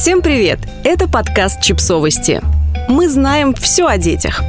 [0.00, 0.60] Всем привет!
[0.82, 2.40] Это подкаст «Чипсовости».
[2.88, 4.40] Мы знаем все о детях.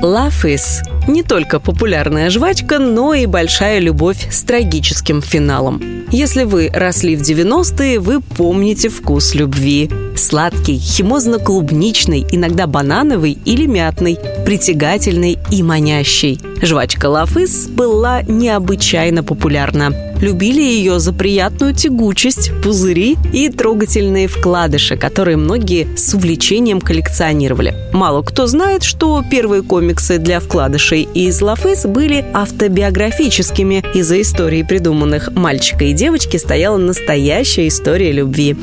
[0.00, 5.82] Is не только популярная жвачка, но и большая любовь с трагическим финалом.
[6.12, 9.90] Если вы росли в 90-е, вы помните вкус любви.
[10.14, 14.16] Сладкий, химозно-клубничный, иногда банановый или мятный,
[14.46, 16.40] притягательный и манящий.
[16.60, 19.92] Жвачка Лафыс была необычайно популярна.
[20.20, 27.74] Любили ее за приятную тягучесть, пузыри и трогательные вкладыши, которые многие с увлечением коллекционировали.
[27.92, 33.84] Мало кто знает, что первые комиксы для вкладышей из Лафыс были автобиографическими.
[33.94, 38.56] Из-за истории придуманных мальчика и девочки стояла настоящая история любви.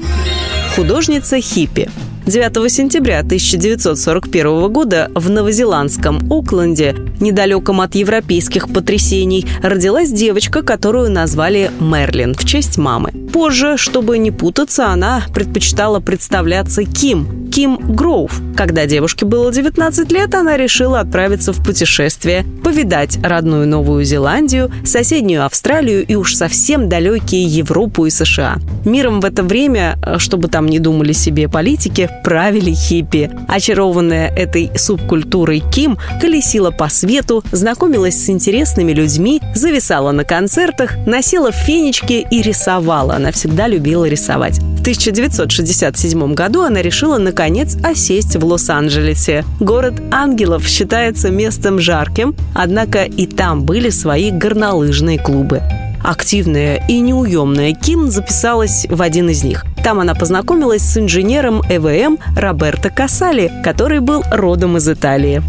[0.76, 1.90] Художница Хиппи
[2.26, 11.72] 9 сентября 1941 года в новозеландском Окленде, недалеком от европейских потрясений, родилась девочка, которую назвали
[11.80, 13.12] Мерлин в честь мамы.
[13.34, 18.42] Позже, чтобы не путаться, она предпочитала представляться Ким, Ким Гроув.
[18.56, 25.46] Когда девушке было 19 лет, она решила отправиться в путешествие, повидать родную Новую Зеландию, соседнюю
[25.46, 28.58] Австралию и уж совсем далекие Европу и США.
[28.86, 33.32] Миром в это время, чтобы там не думали себе политики, правили хиппи.
[33.48, 37.05] Очарованная этой субкультурой Ким колесила по свету,
[37.52, 43.16] знакомилась с интересными людьми, зависала на концертах, носила фенечки и рисовала.
[43.16, 44.60] Она всегда любила рисовать.
[44.60, 49.46] В 1967 году она решила наконец осесть в Лос-Анджелесе.
[49.60, 55.62] Город ангелов считается местом жарким, однако и там были свои горнолыжные клубы.
[56.04, 59.66] Активная и неуемная Ким записалась в один из них.
[59.84, 65.42] Там она познакомилась с инженером ЭВМ Роберто Касали, который был родом из Италии.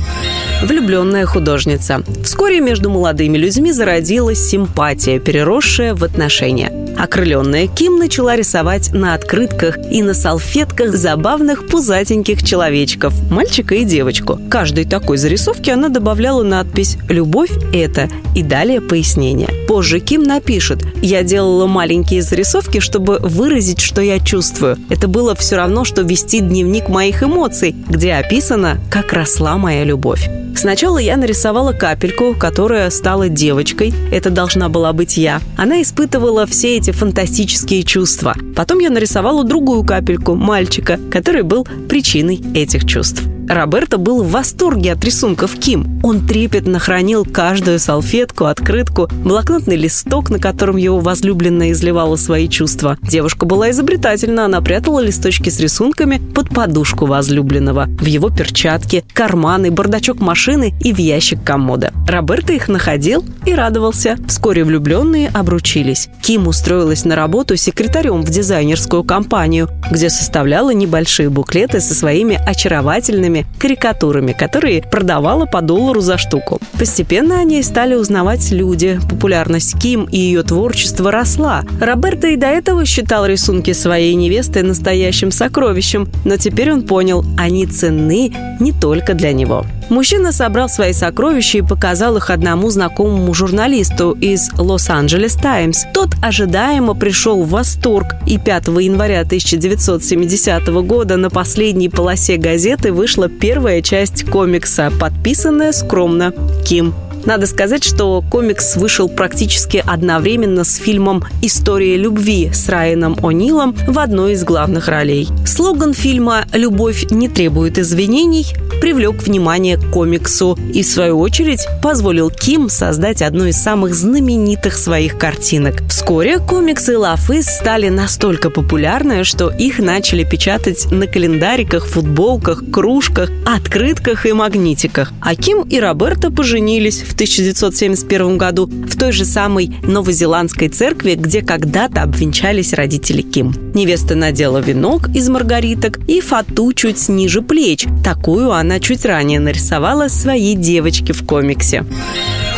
[0.63, 2.03] Влюбленная художница.
[2.25, 6.73] Вскоре между молодыми людьми зародилась симпатия, переросшая в отношения.
[6.97, 14.41] Окрыленная Ким начала рисовать на открытках и на салфетках забавных пузатеньких человечков, мальчика и девочку.
[14.49, 19.51] Каждой такой зарисовке она добавляла надпись «Любовь– это» и далее пояснение.
[19.69, 24.79] Позже Ким напишет «Я делала маленькие зарисовки, чтобы выразить, что я чувствую.
[24.89, 30.27] Это было все равно, что вести дневник моих эмоций, где описано, как росла моя любовь».
[30.57, 33.93] Сначала я нарисовала капельку, которая стала девочкой.
[34.11, 35.41] Это должна была быть я.
[35.57, 38.35] Она испытывала все эти фантастические чувства.
[38.57, 43.23] Потом я нарисовала другую капельку, мальчика, который был причиной этих чувств.
[43.49, 46.01] Роберто был в восторге от рисунков Ким.
[46.03, 52.99] Он трепетно хранил каждую салфетку, открытку, блокнотный листок, на котором его возлюбленная изливала свои чувства.
[53.03, 59.71] Девушка была изобретательна, она прятала листочки с рисунками под подушку возлюбленного, в его перчатки, карманы,
[59.71, 61.93] бардачок машины и в ящик комода.
[62.09, 64.17] Роберто их находил и радовался.
[64.27, 66.09] Вскоре влюбленные обручились.
[66.23, 73.36] Ким устроилась на работу секретарем в дизайнерскую компанию, где составляла небольшие буклеты со своими очаровательными
[73.37, 76.61] разными карикатурами, которые продавала по доллару за штуку.
[76.79, 78.99] Постепенно о ней стали узнавать люди.
[79.09, 81.63] Популярность Ким и ее творчество росла.
[81.81, 87.67] Роберто и до этого считал рисунки своей невесты настоящим сокровищем, но теперь он понял, они
[87.67, 89.65] ценны не только для него.
[89.89, 95.85] Мужчина собрал свои сокровища и показал их одному знакомому журналисту из Лос-Анджелес Таймс.
[95.95, 103.29] Тот ожидаемо пришел в восторг, и 5 января 1970 года на последней полосе газеты вышла
[103.29, 106.33] первая часть комикса, подписанная скромно
[106.65, 106.93] Ким
[107.27, 113.99] надо сказать, что комикс вышел практически одновременно с фильмом «История любви» с Райаном О'Нилом в
[113.99, 115.29] одной из главных ролей.
[115.47, 118.47] Слоган фильма «Любовь не требует извинений»
[118.81, 124.77] привлек внимание к комиксу и, в свою очередь, позволил Ким создать одну из самых знаменитых
[124.77, 125.83] своих картинок.
[125.89, 134.27] Вскоре комиксы Лафыс стали настолько популярны, что их начали печатать на календариках, футболках, кружках, открытках
[134.27, 135.13] и магнитиках.
[135.21, 141.41] А Ким и Роберто поженились в 1971 году в той же самой новозеландской церкви, где
[141.41, 143.55] когда-то обвенчались родители Ким.
[143.75, 147.87] Невеста надела венок из маргариток и фату чуть ниже плеч.
[148.05, 151.87] Такую она чуть ранее нарисовала своей девочке в комиксе.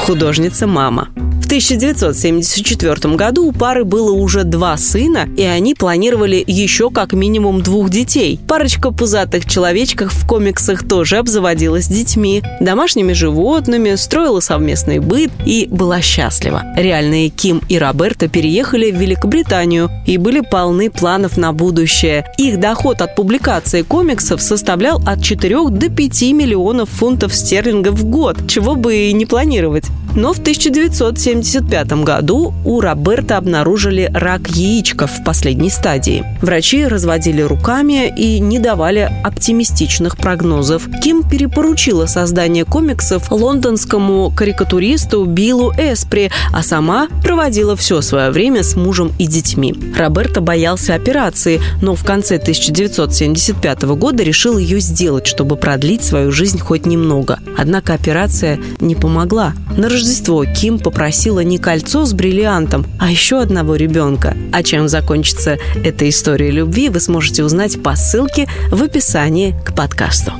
[0.04, 1.08] Художница мама.
[1.48, 7.88] 1974 году у пары было уже два сына, и они планировали еще как минимум двух
[7.88, 8.38] детей.
[8.46, 16.02] Парочка пузатых человечков в комиксах тоже обзаводилась детьми, домашними животными, строила совместный быт и была
[16.02, 16.64] счастлива.
[16.76, 22.26] Реальные Ким и Роберто переехали в Великобританию и были полны планов на будущее.
[22.36, 28.36] Их доход от публикации комиксов составлял от 4 до 5 миллионов фунтов стерлингов в год,
[28.48, 29.86] чего бы и не планировать.
[30.18, 36.24] Но в 1975 году у Роберта обнаружили рак яичка в последней стадии.
[36.42, 40.88] Врачи разводили руками и не давали оптимистичных прогнозов.
[41.04, 48.74] Ким перепоручила создание комиксов лондонскому карикатуристу Биллу Эспри, а сама проводила все свое время с
[48.74, 49.72] мужем и детьми.
[49.96, 56.58] Роберто боялся операции, но в конце 1975 года решил ее сделать, чтобы продлить свою жизнь
[56.58, 57.38] хоть немного.
[57.56, 59.54] Однако операция не помогла.
[59.76, 64.34] На Рождество Ким попросила не кольцо с бриллиантом, а еще одного ребенка.
[64.54, 70.32] А чем закончится эта история любви, вы сможете узнать по ссылке в описании к подкасту.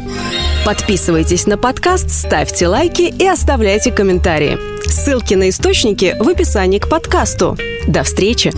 [0.64, 4.56] Подписывайтесь на подкаст, ставьте лайки и оставляйте комментарии.
[4.86, 7.58] Ссылки на источники в описании к подкасту.
[7.86, 8.54] До встречи!